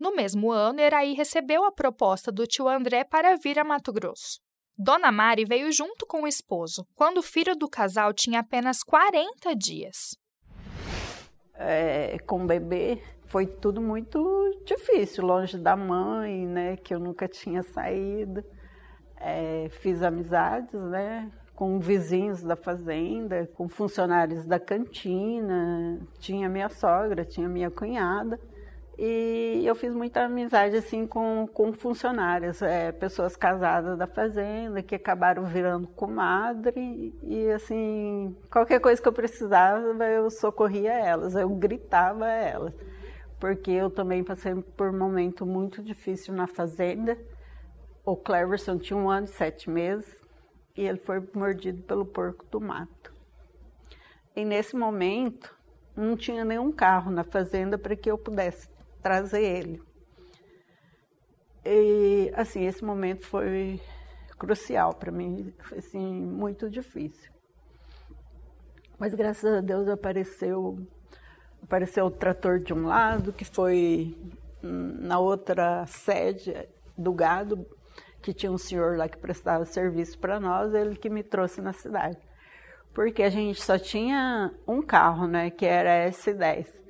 No 0.00 0.16
mesmo 0.16 0.50
ano, 0.50 0.80
Eraí 0.80 1.14
recebeu 1.14 1.64
a 1.64 1.70
proposta 1.70 2.32
do 2.32 2.44
tio 2.44 2.66
André 2.66 3.04
para 3.04 3.36
vir 3.36 3.56
a 3.56 3.62
Mato 3.62 3.92
Grosso. 3.92 4.42
Dona 4.76 5.12
Mari 5.12 5.44
veio 5.44 5.70
junto 5.70 6.04
com 6.04 6.22
o 6.22 6.26
esposo, 6.26 6.84
quando 6.96 7.18
o 7.18 7.22
filho 7.22 7.54
do 7.54 7.68
casal 7.68 8.12
tinha 8.12 8.40
apenas 8.40 8.82
40 8.82 9.54
dias. 9.54 10.16
É, 11.54 12.18
com 12.26 12.42
o 12.42 12.46
bebê, 12.46 13.00
foi 13.26 13.46
tudo 13.46 13.80
muito 13.80 14.62
difícil, 14.66 15.24
longe 15.24 15.56
da 15.56 15.76
mãe, 15.76 16.44
né, 16.44 16.76
que 16.76 16.92
eu 16.92 16.98
nunca 16.98 17.28
tinha 17.28 17.62
saído. 17.62 18.42
É, 19.16 19.68
fiz 19.70 20.02
amizades, 20.02 20.74
né, 20.74 21.30
com 21.54 21.78
vizinhos 21.78 22.42
da 22.42 22.56
fazenda, 22.56 23.48
com 23.54 23.68
funcionários 23.68 24.44
da 24.44 24.58
cantina, 24.58 26.00
tinha 26.18 26.48
minha 26.48 26.68
sogra, 26.68 27.24
tinha 27.24 27.48
minha 27.48 27.70
cunhada. 27.70 28.40
E 28.96 29.62
eu 29.64 29.74
fiz 29.74 29.92
muita 29.92 30.24
amizade 30.24 30.76
assim 30.76 31.06
com, 31.06 31.48
com 31.52 31.72
funcionários, 31.72 32.62
é, 32.62 32.92
pessoas 32.92 33.34
casadas 33.34 33.98
da 33.98 34.06
fazenda 34.06 34.82
que 34.82 34.94
acabaram 34.94 35.44
virando 35.44 35.88
comadre 35.88 37.12
e 37.22 37.50
assim 37.50 38.36
qualquer 38.48 38.78
coisa 38.80 39.02
que 39.02 39.08
eu 39.08 39.12
precisava 39.12 40.04
eu 40.04 40.30
socorria 40.30 40.92
elas, 40.92 41.34
eu 41.34 41.48
gritava 41.48 42.24
a 42.24 42.32
elas 42.32 42.74
porque 43.44 43.70
eu 43.70 43.90
também 43.90 44.24
passei 44.24 44.54
por 44.54 44.88
um 44.88 44.98
momento 44.98 45.44
muito 45.44 45.82
difícil 45.82 46.32
na 46.32 46.46
fazenda. 46.46 47.18
O 48.02 48.16
Cleverson 48.16 48.78
tinha 48.78 48.96
um 48.96 49.10
ano 49.10 49.26
e 49.26 49.30
sete 49.30 49.68
meses 49.68 50.22
e 50.74 50.80
ele 50.80 50.96
foi 50.96 51.22
mordido 51.34 51.82
pelo 51.82 52.06
porco 52.06 52.44
do 52.50 52.58
mato. 52.58 53.12
E 54.34 54.46
nesse 54.46 54.74
momento, 54.74 55.54
não 55.94 56.16
tinha 56.16 56.42
nenhum 56.42 56.72
carro 56.72 57.10
na 57.10 57.22
fazenda 57.22 57.76
para 57.76 57.94
que 57.94 58.10
eu 58.10 58.16
pudesse 58.16 58.66
trazer 59.04 59.42
ele. 59.42 59.82
E, 61.62 62.32
assim, 62.34 62.66
esse 62.66 62.82
momento 62.82 63.26
foi 63.26 63.78
crucial 64.38 64.94
para 64.94 65.12
mim, 65.12 65.52
foi, 65.60 65.78
assim, 65.78 66.22
muito 66.22 66.70
difícil. 66.70 67.30
Mas 68.98 69.14
graças 69.14 69.52
a 69.52 69.60
Deus 69.60 69.86
apareceu 69.88 70.78
apareceu 71.62 72.06
o 72.06 72.10
trator 72.10 72.60
de 72.60 72.74
um 72.74 72.86
lado, 72.86 73.32
que 73.32 73.44
foi 73.44 74.16
na 74.62 75.18
outra 75.18 75.86
sede 75.86 76.54
do 76.96 77.12
gado, 77.12 77.66
que 78.22 78.34
tinha 78.34 78.52
um 78.52 78.58
senhor 78.58 78.96
lá 78.96 79.08
que 79.08 79.16
prestava 79.16 79.64
serviço 79.64 80.18
para 80.18 80.38
nós, 80.38 80.74
ele 80.74 80.94
que 80.94 81.08
me 81.08 81.22
trouxe 81.22 81.62
na 81.62 81.72
cidade. 81.72 82.18
Porque 82.92 83.22
a 83.22 83.30
gente 83.30 83.62
só 83.62 83.78
tinha 83.78 84.52
um 84.68 84.82
carro, 84.82 85.26
né, 85.26 85.50
que 85.50 85.64
era 85.64 86.04
a 86.04 86.10
S10. 86.10 86.83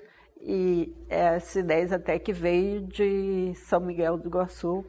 E 0.46 0.94
a 1.10 1.38
S10 1.38 1.92
até 1.92 2.18
que 2.18 2.32
veio 2.32 2.82
de 2.82 3.54
São 3.54 3.80
Miguel 3.80 4.18
do 4.18 4.28
Iguaçu 4.28 4.84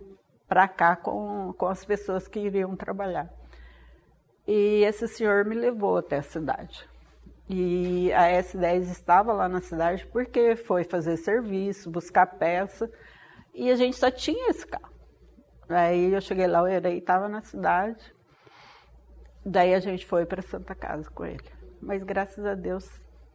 para 0.48 0.68
cá 0.68 0.98
com, 0.98 1.54
com 1.58 1.68
as 1.68 1.86
pessoas 1.86 2.28
que 2.28 2.40
iriam 2.40 2.76
trabalhar. 2.76 3.34
E 4.46 4.84
esse 4.84 5.08
senhor 5.08 5.46
me 5.46 5.56
levou 5.56 5.98
até 5.98 6.18
a 6.18 6.22
cidade. 6.22 6.88
E 7.50 8.12
a 8.12 8.24
S10 8.42 8.92
estava 8.92 9.32
lá 9.32 9.48
na 9.48 9.62
cidade 9.62 10.06
porque 10.08 10.58
foi 10.58 10.84
fazer 10.84 11.16
serviço, 11.16 11.90
buscar 11.90 12.26
peça, 12.26 12.92
e 13.54 13.72
a 13.72 13.76
gente 13.76 13.96
só 13.96 14.12
tinha 14.12 14.50
esse 14.50 14.68
carro. 14.68 14.94
Aí 15.70 16.12
eu 16.12 16.22
cheguei 16.22 16.48
lá, 16.48 16.62
o 16.62 16.68
Erei 16.68 16.98
estava 16.98 17.30
na 17.30 17.42
cidade, 17.42 18.14
daí 19.46 19.74
a 19.74 19.80
gente 19.80 20.06
foi 20.06 20.26
para 20.26 20.42
Santa 20.42 20.76
Casa 20.76 21.10
com 21.10 21.26
ele. 21.26 21.50
Mas 21.82 22.04
graças 22.04 22.46
a 22.46 22.56
Deus 22.56 22.84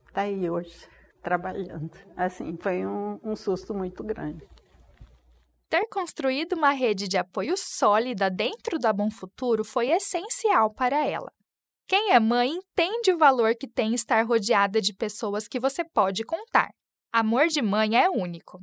está 0.08 0.22
aí 0.22 0.50
hoje, 0.50 0.88
trabalhando. 1.22 1.90
Assim, 2.16 2.56
foi 2.56 2.86
um, 2.86 3.18
um 3.22 3.36
susto 3.36 3.74
muito 3.74 4.02
grande. 4.02 4.46
Ter 5.68 5.86
construído 5.88 6.54
uma 6.54 6.72
rede 6.72 7.06
de 7.06 7.16
apoio 7.16 7.54
sólida 7.56 8.28
dentro 8.28 8.78
da 8.78 8.92
Bom 8.92 9.10
Futuro 9.10 9.64
foi 9.64 9.90
essencial 9.90 10.74
para 10.74 11.06
ela. 11.06 11.32
Quem 11.86 12.12
é 12.12 12.20
mãe 12.20 12.50
entende 12.50 13.12
o 13.12 13.18
valor 13.18 13.54
que 13.54 13.68
tem 13.68 13.94
estar 13.94 14.24
rodeada 14.24 14.80
de 14.80 14.94
pessoas 14.94 15.46
que 15.46 15.60
você 15.60 15.84
pode 15.84 16.24
contar. 16.24 16.70
Amor 17.12 17.48
de 17.48 17.62
mãe 17.62 17.96
é 17.96 18.08
único. 18.08 18.60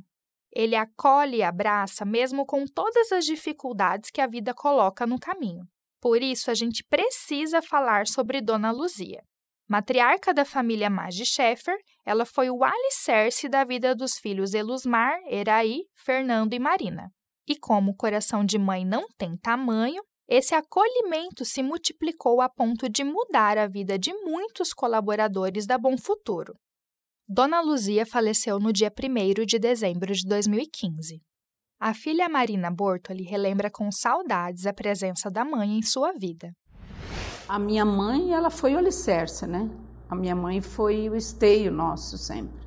Ele 0.50 0.74
acolhe 0.74 1.38
e 1.38 1.42
abraça 1.42 2.04
mesmo 2.04 2.46
com 2.46 2.64
todas 2.66 3.12
as 3.12 3.24
dificuldades 3.24 4.10
que 4.10 4.20
a 4.20 4.26
vida 4.26 4.54
coloca 4.54 5.06
no 5.06 5.18
caminho. 5.18 5.66
Por 6.00 6.22
isso, 6.22 6.50
a 6.50 6.54
gente 6.54 6.84
precisa 6.88 7.60
falar 7.60 8.06
sobre 8.06 8.40
Dona 8.40 8.70
Luzia. 8.70 9.22
Matriarca 9.68 10.32
da 10.32 10.46
família 10.46 10.88
Maggi 10.88 11.26
Schaeffer, 11.26 11.76
ela 12.06 12.24
foi 12.24 12.48
o 12.48 12.64
alicerce 12.64 13.50
da 13.50 13.64
vida 13.64 13.94
dos 13.94 14.16
filhos 14.18 14.54
Elusmar, 14.54 15.18
Eraí, 15.26 15.82
Fernando 15.94 16.54
e 16.54 16.58
Marina. 16.58 17.12
E 17.46 17.54
como 17.54 17.90
o 17.90 17.94
coração 17.94 18.44
de 18.44 18.58
mãe 18.58 18.82
não 18.82 19.06
tem 19.18 19.36
tamanho, 19.36 20.02
esse 20.26 20.54
acolhimento 20.54 21.44
se 21.44 21.62
multiplicou 21.62 22.40
a 22.40 22.48
ponto 22.48 22.88
de 22.88 23.04
mudar 23.04 23.58
a 23.58 23.66
vida 23.66 23.98
de 23.98 24.12
muitos 24.14 24.72
colaboradores 24.72 25.66
da 25.66 25.76
Bom 25.76 25.98
Futuro. 25.98 26.54
Dona 27.26 27.60
Luzia 27.60 28.06
faleceu 28.06 28.58
no 28.58 28.72
dia 28.72 28.90
1 28.90 29.44
de 29.44 29.58
dezembro 29.58 30.14
de 30.14 30.26
2015. 30.26 31.20
A 31.78 31.92
filha 31.92 32.26
Marina 32.26 32.70
Bortoli 32.70 33.22
relembra 33.22 33.70
com 33.70 33.92
saudades 33.92 34.66
a 34.66 34.72
presença 34.72 35.30
da 35.30 35.44
mãe 35.44 35.78
em 35.78 35.82
sua 35.82 36.12
vida. 36.12 36.52
A 37.48 37.58
minha 37.58 37.82
mãe, 37.82 38.34
ela 38.34 38.50
foi 38.50 38.74
o 38.74 38.78
alicerce, 38.78 39.46
né? 39.46 39.70
A 40.06 40.14
minha 40.14 40.36
mãe 40.36 40.60
foi 40.60 41.08
o 41.08 41.16
esteio 41.16 41.72
nosso 41.72 42.18
sempre. 42.18 42.60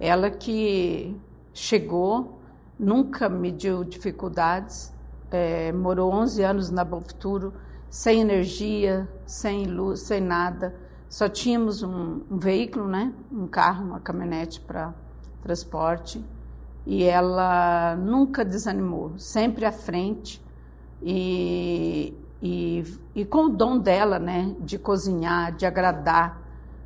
Ela 0.00 0.28
que 0.28 1.16
chegou, 1.54 2.40
nunca 2.76 3.28
mediu 3.28 3.84
dificuldades, 3.84 4.92
é, 5.30 5.70
morou 5.70 6.12
11 6.12 6.42
anos 6.42 6.70
na 6.70 6.82
Bom 6.82 7.00
Futuro, 7.00 7.54
sem 7.88 8.20
energia, 8.20 9.08
sem 9.24 9.66
luz, 9.66 10.00
sem 10.00 10.20
nada. 10.20 10.74
Só 11.08 11.28
tínhamos 11.28 11.84
um, 11.84 12.22
um 12.28 12.38
veículo, 12.38 12.88
né? 12.88 13.14
Um 13.30 13.46
carro, 13.46 13.84
uma 13.84 14.00
caminhonete 14.00 14.60
para 14.60 14.92
transporte. 15.42 16.24
E 16.84 17.04
ela 17.04 17.94
nunca 17.94 18.44
desanimou, 18.44 19.16
sempre 19.16 19.64
à 19.64 19.70
frente. 19.70 20.44
E 21.00 22.16
e, 22.42 22.84
e 23.14 23.24
com 23.24 23.46
o 23.46 23.48
dom 23.48 23.78
dela, 23.78 24.18
né, 24.18 24.54
de 24.60 24.78
cozinhar, 24.78 25.54
de 25.54 25.66
agradar, 25.66 26.40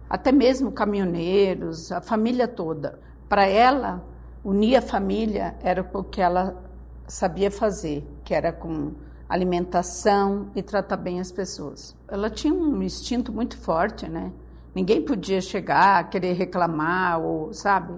até 0.09 0.33
mesmo 0.33 0.73
caminhoneiros, 0.73 1.91
a 1.93 2.01
família 2.01 2.47
toda. 2.47 2.99
Para 3.29 3.47
ela, 3.47 4.05
unir 4.45 4.77
a 4.77 4.83
família 4.83 5.57
era 5.63 5.89
o 5.95 6.05
que 6.05 6.21
ela 6.21 6.63
sabia 7.07 7.51
fazer, 7.51 8.07
que 8.25 8.35
era 8.35 8.53
com 8.53 8.93
alimentação 9.29 10.51
e 10.55 10.63
tratar 10.63 10.97
bem 10.97 11.19
as 11.21 11.33
pessoas. 11.33 11.97
Ela 12.09 12.29
tinha 12.29 12.53
um 12.53 12.83
instinto 12.83 13.33
muito 13.33 13.57
forte, 13.57 14.09
né? 14.09 14.31
Ninguém 14.75 15.03
podia 15.03 15.41
chegar, 15.41 16.09
querer 16.11 16.35
reclamar 16.35 17.21
ou, 17.21 17.53
sabe? 17.53 17.95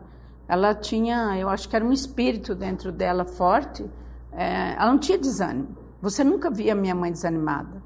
Ela 0.47 0.75
tinha, 0.75 1.37
eu 1.39 1.49
acho 1.49 1.69
que 1.69 1.75
era 1.75 1.85
um 1.85 1.93
espírito 1.93 2.55
dentro 2.55 2.93
dela 2.93 3.25
forte. 3.25 3.85
É, 4.33 4.75
ela 4.75 4.93
não 4.93 4.99
tinha 4.99 5.19
desânimo. 5.19 5.84
Você 6.05 6.23
nunca 6.23 6.51
via 6.51 6.75
minha 6.75 6.95
mãe 6.95 7.11
desanimada. 7.11 7.83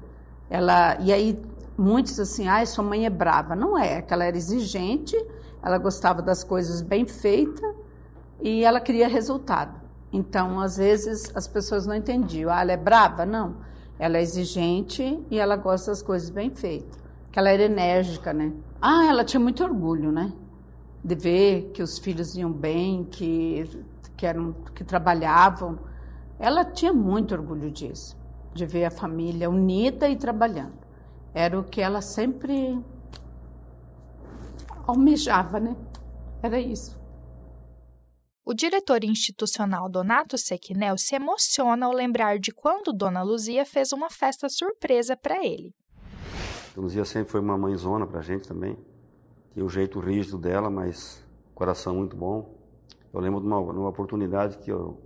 Ela 0.49 0.97
e 0.99 1.13
aí 1.13 1.41
muitos 1.77 2.19
assim, 2.19 2.49
ai, 2.49 2.65
sua 2.65 2.83
mãe 2.83 3.05
é 3.05 3.09
brava. 3.09 3.55
Não 3.55 3.77
é, 3.77 4.01
que 4.01 4.13
ela 4.13 4.25
era 4.25 4.35
exigente, 4.35 5.15
ela 5.63 5.77
gostava 5.77 6.21
das 6.21 6.43
coisas 6.43 6.81
bem 6.81 7.05
feitas 7.05 7.73
e 8.41 8.65
ela 8.65 8.81
queria 8.81 9.07
resultado. 9.07 9.79
Então, 10.11 10.59
às 10.59 10.75
vezes 10.75 11.31
as 11.33 11.47
pessoas 11.47 11.87
não 11.87 11.95
entendiam. 11.95 12.51
Ah, 12.51 12.61
ela 12.61 12.73
é 12.73 12.77
brava? 12.77 13.25
Não. 13.25 13.55
Ela 13.97 14.17
é 14.17 14.21
exigente 14.21 15.17
e 15.31 15.39
ela 15.39 15.55
gosta 15.55 15.91
das 15.91 16.01
coisas 16.01 16.29
bem 16.29 16.49
feitas. 16.49 16.99
Que 17.31 17.39
ela 17.39 17.49
era 17.49 17.63
enérgica, 17.63 18.33
né? 18.33 18.51
Ah, 18.81 19.05
ela 19.05 19.23
tinha 19.23 19.39
muito 19.39 19.63
orgulho, 19.63 20.11
né? 20.11 20.33
De 21.01 21.15
ver 21.15 21.71
que 21.73 21.81
os 21.81 21.97
filhos 21.97 22.35
iam 22.35 22.51
bem, 22.51 23.05
que 23.09 23.63
que 24.17 24.25
eram 24.25 24.53
que 24.75 24.83
trabalhavam. 24.83 25.79
Ela 26.39 26.63
tinha 26.63 26.93
muito 26.93 27.33
orgulho 27.35 27.69
disso, 27.69 28.17
de 28.53 28.65
ver 28.65 28.85
a 28.85 28.91
família 28.91 29.49
unida 29.49 30.07
e 30.07 30.15
trabalhando. 30.15 30.79
Era 31.33 31.59
o 31.59 31.63
que 31.63 31.81
ela 31.81 32.01
sempre 32.01 32.81
almejava, 34.87 35.59
né? 35.59 35.75
Era 36.41 36.59
isso. 36.59 36.97
O 38.45 38.53
diretor 38.53 39.03
institucional 39.03 39.89
Donato 39.89 40.37
Sequinel 40.37 40.97
se 40.97 41.13
emociona 41.13 41.85
ao 41.85 41.91
lembrar 41.91 42.39
de 42.39 42.51
quando 42.51 42.93
Dona 42.93 43.21
Luzia 43.21 43.65
fez 43.65 43.91
uma 43.91 44.09
festa 44.09 44.47
surpresa 44.49 45.15
para 45.15 45.45
ele. 45.45 45.75
Dona 46.73 46.85
Luzia 46.85 47.05
sempre 47.05 47.29
foi 47.31 47.41
uma 47.41 47.57
mãezona 47.57 48.07
para 48.07 48.19
a 48.19 48.23
gente 48.23 48.47
também. 48.47 48.75
Tinha 49.51 49.63
o 49.63 49.69
jeito 49.69 49.99
rígido 49.99 50.37
dela, 50.37 50.69
mas 50.69 51.23
coração 51.53 51.95
muito 51.95 52.15
bom. 52.15 52.57
Eu 53.13 53.19
lembro 53.19 53.41
de 53.41 53.45
uma, 53.45 53.61
de 53.61 53.77
uma 53.77 53.89
oportunidade 53.89 54.57
que 54.59 54.71
eu 54.71 54.99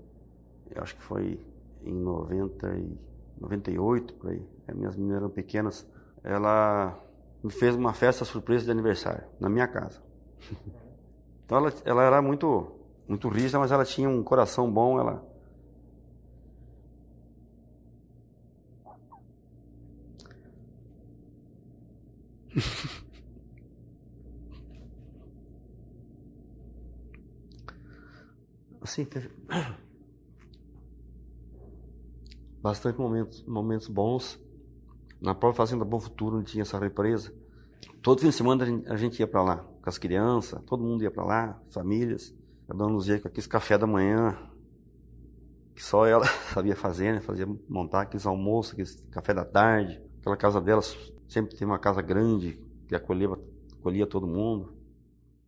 eu 0.75 0.81
acho 0.81 0.95
que 0.95 1.03
foi 1.03 1.39
em 1.83 1.93
90 1.93 2.67
e 2.75 2.97
98, 3.39 4.13
por 4.15 4.29
aí. 4.31 4.41
As 4.67 4.75
minhas 4.75 4.95
meninas 4.95 5.17
eram 5.17 5.29
pequenas. 5.29 5.87
Ela 6.23 6.97
me 7.43 7.51
fez 7.51 7.75
uma 7.75 7.93
festa 7.93 8.23
surpresa 8.25 8.65
de 8.65 8.71
aniversário 8.71 9.23
na 9.39 9.49
minha 9.49 9.67
casa. 9.67 10.01
então 11.45 11.57
ela, 11.57 11.73
ela 11.85 12.03
era 12.03 12.21
muito, 12.21 12.71
muito 13.07 13.27
rígida, 13.27 13.59
mas 13.59 13.71
ela 13.71 13.85
tinha 13.85 14.09
um 14.09 14.23
coração 14.23 14.71
bom. 14.71 14.99
Ela 14.99 15.23
assim, 28.81 29.05
teve 29.05 29.29
bastante 32.63 32.97
momentos, 32.97 33.43
momentos 33.45 33.89
bons. 33.89 34.41
Na 35.19 35.35
própria 35.35 35.57
Fazenda 35.57 35.83
Bom 35.83 35.99
Futuro, 35.99 36.37
onde 36.37 36.51
tinha 36.51 36.61
essa 36.61 36.79
represa. 36.79 37.33
Todo 38.01 38.21
fim 38.21 38.27
de 38.27 38.33
semana 38.33 38.63
a 38.87 38.95
gente, 38.95 39.19
ia 39.19 39.27
para 39.27 39.41
lá, 39.41 39.57
com 39.57 39.89
as 39.89 39.97
crianças, 39.97 40.61
todo 40.65 40.83
mundo 40.83 41.03
ia 41.03 41.11
para 41.11 41.23
lá, 41.23 41.61
famílias. 41.69 42.33
A 42.67 42.73
dona 42.73 42.93
Luzia 42.93 43.19
com 43.19 43.27
aqueles 43.27 43.47
café 43.47 43.77
da 43.77 43.85
manhã, 43.85 44.37
que 45.75 45.83
só 45.83 46.05
ela 46.05 46.25
sabia 46.53 46.75
fazer, 46.75 47.13
né? 47.13 47.19
Fazia 47.21 47.47
montar 47.67 48.01
aqueles 48.01 48.25
almoços, 48.25 48.73
aqueles 48.73 48.95
café 49.11 49.33
da 49.33 49.45
tarde. 49.45 50.01
Aquela 50.19 50.37
casa 50.37 50.61
dela 50.61 50.81
sempre 51.27 51.55
tem 51.55 51.67
uma 51.67 51.79
casa 51.79 52.01
grande, 52.01 52.59
que 52.87 52.95
acolhia, 52.95 53.29
acolhia 53.79 54.07
todo 54.07 54.25
mundo. 54.25 54.73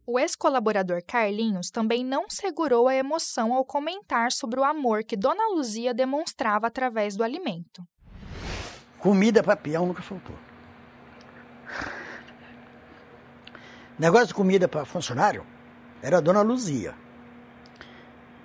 O 0.07 0.19
ex-colaborador 0.19 1.01
Carlinhos 1.03 1.71
também 1.71 2.05
não 2.05 2.29
segurou 2.29 2.87
a 2.87 2.93
emoção 2.93 3.51
ao 3.51 3.65
comentar 3.65 4.31
sobre 4.31 4.59
o 4.59 4.63
amor 4.63 5.03
que 5.03 5.17
Dona 5.17 5.55
Luzia 5.55 5.95
demonstrava 5.95 6.67
através 6.67 7.15
do 7.15 7.23
alimento. 7.23 7.83
Comida 8.99 9.41
para 9.41 9.55
peão 9.55 9.87
nunca 9.87 10.03
faltou. 10.03 10.35
Negócio 13.97 14.27
de 14.27 14.33
comida 14.35 14.67
para 14.67 14.85
funcionário 14.85 15.43
era 16.03 16.19
a 16.19 16.21
Dona 16.21 16.43
Luzia. 16.43 16.93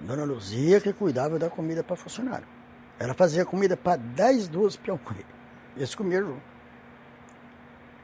Dona 0.01 0.25
Luzia 0.25 0.81
que 0.81 0.95
cuidava 0.95 1.39
da 1.39 1.51
comida 1.51 1.85
para 1.85 1.95
funcionário. 1.95 2.49
Ela 2.99 3.13
fazia 3.13 3.45
comida 3.45 3.77
para 3.77 3.97
10, 3.99 4.49
12 4.49 4.79
peão 4.79 4.97
comer. 4.97 5.27
Eles 5.77 5.95
comiam 5.95 6.23
junto. 6.23 6.43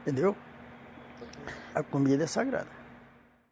Entendeu? 0.01 0.35
A 1.73 1.81
comida 1.81 2.23
é 2.23 2.27
sagrada. 2.27 2.76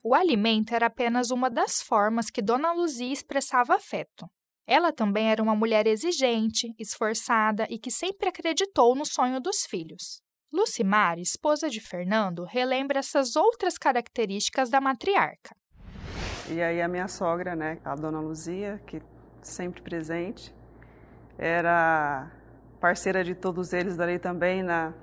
O 0.08 0.14
alimento 0.14 0.76
era 0.76 0.86
apenas 0.86 1.32
uma 1.32 1.50
das 1.50 1.82
formas 1.82 2.30
que 2.30 2.40
Dona 2.40 2.72
Luzia 2.72 3.12
expressava 3.12 3.74
afeto. 3.74 4.30
Ela 4.68 4.94
também 4.94 5.32
era 5.32 5.42
uma 5.42 5.56
mulher 5.56 5.88
exigente, 5.88 6.72
esforçada 6.78 7.66
e 7.72 7.80
que 7.80 7.90
sempre 7.90 8.30
acreditou 8.30 8.96
no 8.96 9.04
sonho 9.04 9.40
dos 9.40 9.66
filhos. 9.66 10.22
Lucimar, 10.54 11.18
esposa 11.18 11.72
de 11.72 11.82
Fernando, 11.82 12.44
relembra 12.44 13.00
essas 13.00 13.36
outras 13.36 13.80
características 13.80 14.70
da 14.70 14.80
matriarca. 14.80 15.56
E 16.52 16.62
aí 16.62 16.84
a 16.84 16.88
minha 16.88 17.08
sogra, 17.08 17.56
né, 17.56 17.80
a 17.84 17.96
Dona 17.96 18.20
Luzia, 18.20 18.80
que 18.86 19.02
sempre 19.42 19.82
presente, 19.82 20.54
era 21.36 22.32
parceira 22.80 23.24
de 23.24 23.34
todos 23.34 23.74
eles 23.74 23.98
dali 23.98 24.20
também 24.20 24.62
na, 24.62 24.94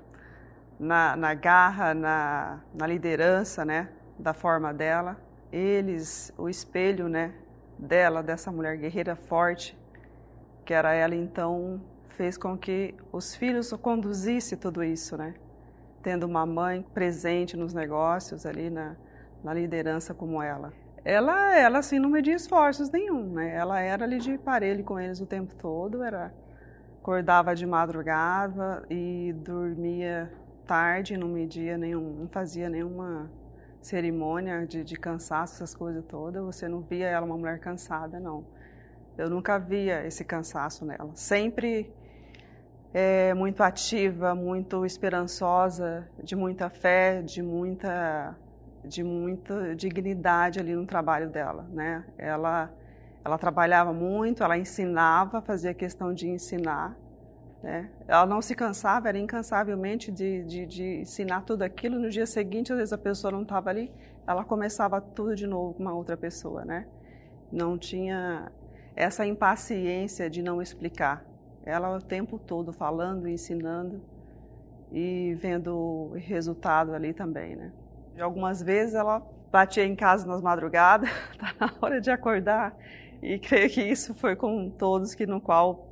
na, 0.78 1.16
na 1.16 1.34
garra, 1.34 1.92
na, 1.92 2.60
na 2.72 2.86
liderança, 2.86 3.64
né, 3.64 3.88
da 4.18 4.32
forma 4.32 4.72
dela. 4.72 5.16
Eles, 5.50 6.32
o 6.38 6.48
espelho, 6.48 7.08
né, 7.08 7.34
dela, 7.78 8.22
dessa 8.22 8.50
mulher 8.50 8.76
guerreira 8.76 9.16
forte, 9.16 9.78
que 10.64 10.72
era 10.72 10.92
ela, 10.94 11.14
então 11.14 11.80
fez 12.10 12.36
com 12.36 12.56
que 12.56 12.94
os 13.10 13.34
filhos 13.34 13.72
conduzissem 13.72 14.56
tudo 14.56 14.82
isso, 14.82 15.16
né? 15.16 15.34
Tendo 16.02 16.24
uma 16.24 16.46
mãe 16.46 16.82
presente 16.94 17.56
nos 17.56 17.74
negócios 17.74 18.46
ali 18.46 18.70
na, 18.70 18.96
na 19.42 19.52
liderança 19.52 20.14
como 20.14 20.42
ela. 20.42 20.72
Ela, 21.04 21.58
ela 21.58 21.78
assim 21.78 21.98
não 21.98 22.08
media 22.08 22.34
esforços 22.34 22.90
nenhum, 22.90 23.32
né? 23.32 23.54
Ela 23.54 23.80
era 23.80 24.04
ali 24.04 24.18
de 24.18 24.38
parelho 24.38 24.84
com 24.84 25.00
eles 25.00 25.20
o 25.20 25.26
tempo 25.26 25.54
todo, 25.56 26.02
era 26.02 26.32
acordava 27.00 27.52
de 27.56 27.66
madrugada 27.66 28.84
e 28.88 29.34
dormia 29.38 30.32
tarde, 30.64 31.16
não 31.16 31.26
media 31.26 31.76
nenhum, 31.76 32.14
não 32.20 32.28
fazia 32.28 32.68
nenhuma 32.68 33.28
cerimônia 33.82 34.66
de, 34.66 34.84
de 34.84 34.96
cansaço, 34.96 35.54
essas 35.54 35.74
coisas 35.74 36.04
todas. 36.04 36.42
Você 36.42 36.68
não 36.68 36.80
via 36.80 37.06
ela 37.06 37.26
uma 37.26 37.36
mulher 37.36 37.58
cansada, 37.58 38.18
não. 38.18 38.44
Eu 39.18 39.28
nunca 39.28 39.58
via 39.58 40.06
esse 40.06 40.24
cansaço 40.24 40.84
nela. 40.84 41.10
Sempre 41.14 41.92
é, 42.94 43.34
muito 43.34 43.62
ativa, 43.62 44.34
muito 44.34 44.86
esperançosa, 44.86 46.08
de 46.22 46.36
muita 46.36 46.70
fé, 46.70 47.22
de 47.22 47.42
muita, 47.42 48.36
de 48.84 49.02
muita 49.02 49.74
dignidade 49.74 50.60
ali 50.60 50.74
no 50.74 50.86
trabalho 50.86 51.28
dela, 51.28 51.66
né? 51.70 52.04
Ela, 52.16 52.70
ela 53.24 53.36
trabalhava 53.36 53.92
muito, 53.92 54.42
ela 54.42 54.56
ensinava, 54.56 55.40
fazia 55.40 55.74
questão 55.74 56.14
de 56.14 56.28
ensinar, 56.28 56.96
né? 57.62 57.88
Ela 58.08 58.26
não 58.26 58.42
se 58.42 58.54
cansava, 58.54 59.08
era 59.08 59.18
incansavelmente 59.18 60.10
de, 60.10 60.42
de, 60.44 60.66
de 60.66 60.84
ensinar 61.00 61.42
tudo 61.42 61.62
aquilo. 61.62 61.98
No 61.98 62.10
dia 62.10 62.26
seguinte, 62.26 62.72
às 62.72 62.78
vezes 62.78 62.92
a 62.92 62.98
pessoa 62.98 63.30
não 63.30 63.42
estava 63.42 63.70
ali, 63.70 63.92
ela 64.26 64.44
começava 64.44 65.00
tudo 65.00 65.36
de 65.36 65.46
novo 65.46 65.74
com 65.74 65.82
uma 65.82 65.94
outra 65.94 66.16
pessoa, 66.16 66.64
né? 66.64 66.86
Não 67.50 67.78
tinha 67.78 68.50
essa 68.96 69.24
impaciência 69.26 70.28
de 70.28 70.42
não 70.42 70.60
explicar. 70.60 71.24
Ela 71.64 71.96
o 71.96 72.00
tempo 72.00 72.38
todo 72.38 72.72
falando, 72.72 73.28
ensinando 73.28 74.02
e 74.90 75.34
vendo 75.40 75.74
o 75.76 76.12
resultado 76.16 76.92
ali 76.92 77.12
também, 77.12 77.54
né? 77.54 77.72
Algumas 78.20 78.62
vezes 78.62 78.94
ela 78.94 79.22
batia 79.50 79.84
em 79.84 79.94
casa 79.94 80.26
nas 80.26 80.42
madrugadas, 80.42 81.08
tá 81.38 81.54
na 81.60 81.72
hora 81.80 82.00
de 82.00 82.10
acordar, 82.10 82.76
e 83.22 83.38
creio 83.38 83.70
que 83.70 83.82
isso 83.82 84.14
foi 84.14 84.34
com 84.34 84.68
todos 84.68 85.14
que 85.14 85.26
no 85.26 85.40
qual 85.40 85.91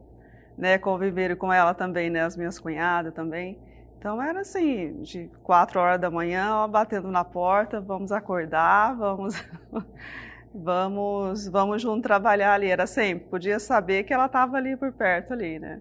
né, 0.61 0.79
conviveram 0.79 1.35
com 1.37 1.51
ela 1.51 1.73
também, 1.73 2.11
né, 2.11 2.23
as 2.23 2.37
minhas 2.37 2.59
cunhadas 2.59 3.15
também. 3.15 3.59
Então 3.99 4.23
era 4.23 4.41
assim, 4.41 5.03
de 5.03 5.31
quatro 5.43 5.81
horas 5.81 6.01
da 6.01 6.11
manhã, 6.11 6.47
ela 6.49 6.69
batendo 6.69 7.11
na 7.11 7.25
porta, 7.25 7.81
vamos 7.81 8.13
acordar, 8.13 8.95
vamos, 8.97 9.35
vamos, 10.55 11.49
vamos 11.49 11.83
junto 11.83 12.03
trabalhar 12.03 12.55
ali. 12.55 12.69
Era 12.69 12.87
sempre, 12.87 13.29
podia 13.29 13.59
saber 13.59 14.05
que 14.05 14.13
ela 14.13 14.27
estava 14.27 14.59
ali 14.59 14.77
por 14.77 14.93
perto 14.93 15.33
ali, 15.33 15.59
né? 15.59 15.81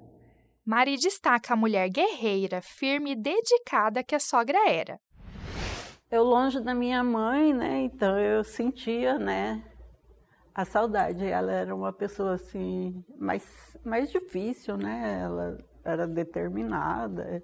Mari 0.65 0.95
destaca 0.98 1.53
a 1.53 1.57
mulher 1.57 1.89
guerreira, 1.89 2.62
firme 2.62 3.12
e 3.12 3.15
dedicada 3.15 4.03
que 4.03 4.15
a 4.15 4.19
sogra 4.19 4.69
era. 4.69 5.00
Eu 6.12 6.24
longe 6.24 6.59
da 6.62 6.74
minha 6.74 7.03
mãe, 7.03 7.53
né? 7.53 7.81
Então 7.81 8.17
eu 8.17 8.43
sentia, 8.43 9.17
né, 9.17 9.63
a 10.53 10.65
saudade. 10.65 11.25
Ela 11.25 11.51
era 11.51 11.75
uma 11.75 11.93
pessoa 11.93 12.33
assim 12.33 13.03
mais 13.17 13.77
mais 13.83 14.11
difícil, 14.11 14.77
né? 14.77 15.21
Ela 15.23 15.57
era 15.83 16.07
determinada. 16.07 17.43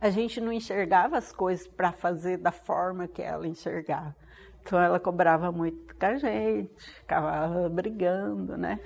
A 0.00 0.10
gente 0.10 0.40
não 0.40 0.52
enxergava 0.52 1.16
as 1.16 1.32
coisas 1.32 1.66
para 1.66 1.92
fazer 1.92 2.38
da 2.38 2.52
forma 2.52 3.08
que 3.08 3.22
ela 3.22 3.46
enxergava. 3.46 4.14
Então 4.60 4.80
ela 4.80 4.98
cobrava 4.98 5.52
muito 5.52 5.94
com 5.94 6.06
a 6.06 6.16
gente, 6.16 6.74
ficava 7.00 7.68
brigando, 7.68 8.56
né? 8.56 8.80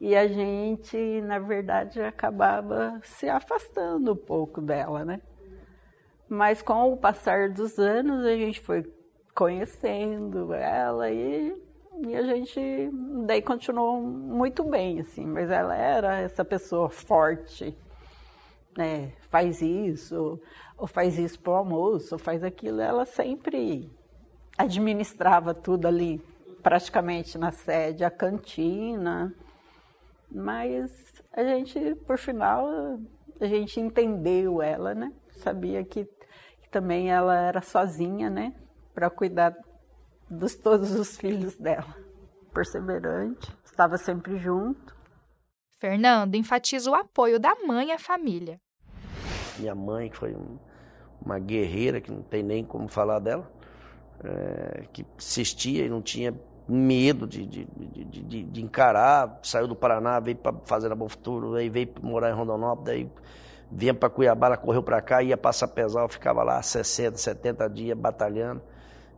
E 0.00 0.14
a 0.14 0.26
gente, 0.26 1.20
na 1.22 1.38
verdade, 1.38 2.00
acabava 2.00 3.00
se 3.02 3.28
afastando 3.28 4.12
um 4.12 4.16
pouco 4.16 4.60
dela, 4.60 5.04
né? 5.04 5.20
Mas 6.28 6.62
com 6.62 6.92
o 6.92 6.96
passar 6.96 7.50
dos 7.50 7.78
anos, 7.78 8.24
a 8.24 8.34
gente 8.34 8.60
foi 8.60 8.84
conhecendo 9.34 10.52
ela 10.52 11.10
e 11.10 11.54
e 12.02 12.14
a 12.16 12.22
gente 12.22 12.90
daí 13.24 13.40
continuou 13.40 14.00
muito 14.00 14.64
bem, 14.64 15.00
assim, 15.00 15.24
mas 15.26 15.50
ela 15.50 15.76
era 15.76 16.18
essa 16.20 16.44
pessoa 16.44 16.88
forte, 16.90 17.76
né? 18.76 19.12
Faz 19.30 19.62
isso, 19.62 20.40
ou 20.76 20.86
faz 20.86 21.18
isso 21.18 21.38
pro 21.40 21.52
almoço, 21.52 22.14
ou 22.14 22.18
faz 22.18 22.42
aquilo. 22.42 22.80
Ela 22.80 23.04
sempre 23.04 23.90
administrava 24.58 25.54
tudo 25.54 25.86
ali, 25.86 26.20
praticamente 26.62 27.38
na 27.38 27.52
sede, 27.52 28.04
a 28.04 28.10
cantina. 28.10 29.32
Mas 30.30 31.22
a 31.32 31.44
gente, 31.44 31.94
por 32.06 32.18
final, 32.18 32.98
a 33.40 33.46
gente 33.46 33.78
entendeu 33.78 34.60
ela, 34.60 34.94
né? 34.94 35.12
Sabia 35.30 35.84
que, 35.84 36.04
que 36.04 36.68
também 36.70 37.10
ela 37.10 37.36
era 37.36 37.62
sozinha, 37.62 38.28
né? 38.28 38.52
Para 38.92 39.08
cuidar 39.10 39.56
dos 40.28 40.54
todos 40.54 40.92
os 40.92 41.16
filhos 41.16 41.56
dela. 41.56 41.96
Perseverante, 42.52 43.52
estava 43.64 43.96
sempre 43.98 44.38
junto. 44.38 44.94
Fernando 45.78 46.34
enfatiza 46.34 46.90
o 46.90 46.94
apoio 46.94 47.38
da 47.38 47.54
mãe 47.66 47.92
à 47.92 47.98
família. 47.98 48.60
Minha 49.58 49.74
mãe, 49.74 50.08
que 50.08 50.16
foi 50.16 50.36
uma 51.20 51.38
guerreira, 51.38 52.00
que 52.00 52.10
não 52.10 52.22
tem 52.22 52.42
nem 52.42 52.64
como 52.64 52.88
falar 52.88 53.18
dela, 53.18 53.50
é, 54.22 54.84
que 54.92 55.04
assistia 55.18 55.84
e 55.84 55.88
não 55.88 56.00
tinha 56.00 56.34
medo 56.66 57.26
de, 57.26 57.44
de, 57.44 57.64
de, 57.64 58.42
de, 58.44 58.62
encarar, 58.62 59.38
saiu 59.42 59.68
do 59.68 59.76
Paraná, 59.76 60.18
veio 60.18 60.36
para 60.36 60.56
fazer 60.64 60.90
a 60.90 60.94
Bom 60.94 61.08
Futuro, 61.08 61.54
aí 61.54 61.68
veio 61.68 61.90
morar 62.00 62.30
em 62.30 62.34
Rondonópolis, 62.34 62.86
daí 62.86 63.10
vinha 63.70 63.92
para 63.92 64.08
Cuiabá, 64.08 64.46
ela 64.46 64.56
correu 64.56 64.82
para 64.82 65.00
cá, 65.02 65.22
ia 65.22 65.36
passar 65.36 65.68
pesal, 65.68 66.08
ficava 66.08 66.42
lá 66.42 66.62
60, 66.62 67.18
70 67.18 67.68
dias 67.68 67.98
batalhando. 67.98 68.62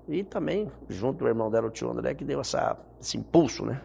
E 0.09 0.23
também, 0.23 0.71
junto 0.89 1.19
com 1.19 1.25
o 1.25 1.29
irmão 1.29 1.51
dela, 1.51 1.67
o 1.67 1.71
tio 1.71 1.91
André, 1.91 2.15
que 2.15 2.25
deu 2.25 2.41
essa, 2.41 2.79
esse 3.01 3.17
impulso, 3.17 3.67
né? 3.67 3.81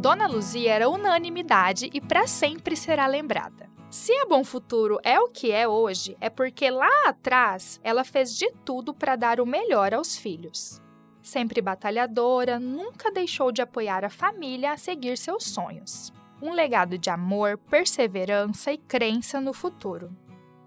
Dona 0.00 0.26
Luzia 0.26 0.72
era 0.72 0.88
unanimidade 0.88 1.90
e 1.92 2.00
para 2.00 2.26
sempre 2.26 2.76
será 2.76 3.06
lembrada. 3.06 3.68
Se 3.88 4.12
a 4.12 4.26
Bom 4.26 4.44
Futuro 4.44 4.98
é 5.02 5.18
o 5.18 5.28
que 5.28 5.52
é 5.52 5.66
hoje, 5.66 6.16
é 6.20 6.28
porque 6.28 6.68
lá 6.70 6.90
atrás 7.06 7.80
ela 7.82 8.04
fez 8.04 8.36
de 8.36 8.50
tudo 8.64 8.92
para 8.92 9.16
dar 9.16 9.40
o 9.40 9.46
melhor 9.46 9.94
aos 9.94 10.16
filhos. 10.16 10.80
Sempre 11.22 11.60
batalhadora, 11.60 12.58
nunca 12.58 13.10
deixou 13.10 13.50
de 13.50 13.62
apoiar 13.62 14.04
a 14.04 14.10
família 14.10 14.72
a 14.72 14.76
seguir 14.76 15.16
seus 15.16 15.44
sonhos 15.44 16.12
um 16.40 16.52
legado 16.52 16.98
de 16.98 17.10
amor, 17.10 17.58
perseverança 17.58 18.72
e 18.72 18.78
crença 18.78 19.40
no 19.40 19.52
futuro. 19.52 20.10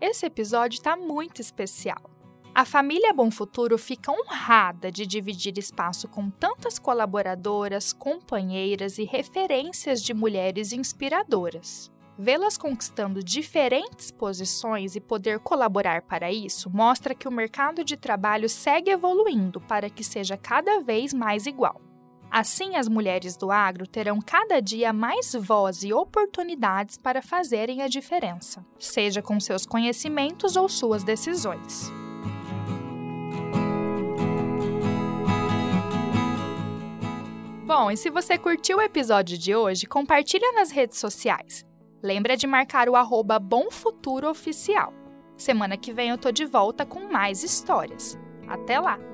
Esse 0.01 0.25
episódio 0.25 0.77
está 0.77 0.95
muito 0.95 1.41
especial. 1.41 2.09
A 2.53 2.65
família 2.65 3.13
Bom 3.13 3.29
Futuro 3.29 3.77
fica 3.77 4.11
honrada 4.11 4.91
de 4.91 5.05
dividir 5.05 5.57
espaço 5.57 6.07
com 6.07 6.29
tantas 6.29 6.79
colaboradoras, 6.79 7.93
companheiras 7.93 8.97
e 8.97 9.03
referências 9.03 10.01
de 10.01 10.13
mulheres 10.13 10.73
inspiradoras. 10.73 11.91
Vê-las 12.17 12.57
conquistando 12.57 13.23
diferentes 13.23 14.11
posições 14.11 14.95
e 14.95 14.99
poder 14.99 15.39
colaborar 15.39 16.01
para 16.01 16.29
isso 16.29 16.69
mostra 16.69 17.15
que 17.15 17.29
o 17.29 17.31
mercado 17.31 17.81
de 17.81 17.95
trabalho 17.95 18.49
segue 18.49 18.91
evoluindo 18.91 19.61
para 19.61 19.89
que 19.89 20.03
seja 20.03 20.35
cada 20.35 20.81
vez 20.81 21.13
mais 21.13 21.45
igual. 21.45 21.79
Assim, 22.31 22.75
as 22.75 22.87
mulheres 22.87 23.35
do 23.35 23.51
agro 23.51 23.87
terão 23.87 24.19
cada 24.21 24.59
dia 24.59 24.93
mais 24.93 25.33
voz 25.33 25.83
e 25.83 25.91
oportunidades 25.91 26.97
para 26.97 27.21
fazerem 27.21 27.81
a 27.81 27.87
diferença, 27.87 28.63
seja 28.77 29.21
com 29.21 29.39
seus 29.39 29.65
conhecimentos 29.65 30.55
ou 30.55 30.69
suas 30.69 31.03
decisões. 31.03 31.91
Bom, 37.65 37.91
e 37.91 37.97
se 37.97 38.09
você 38.09 38.37
curtiu 38.37 38.77
o 38.77 38.81
episódio 38.81 39.37
de 39.37 39.55
hoje, 39.55 39.85
compartilha 39.85 40.51
nas 40.53 40.71
redes 40.71 40.97
sociais. 40.97 41.65
Lembra 42.01 42.35
de 42.37 42.47
marcar 42.47 42.89
o 42.89 42.95
arroba 42.95 43.37
Bom 43.39 43.69
Futuro 43.69 44.29
Oficial. 44.29 44.93
Semana 45.37 45.77
que 45.77 45.93
vem 45.93 46.09
eu 46.09 46.17
tô 46.17 46.31
de 46.31 46.45
volta 46.45 46.85
com 46.85 47.11
mais 47.11 47.43
histórias. 47.43 48.17
Até 48.47 48.79
lá! 48.79 49.08